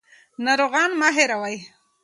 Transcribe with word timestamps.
ناروغان 0.45 0.91
مه 0.99 1.09
هېروئ. 1.17 1.57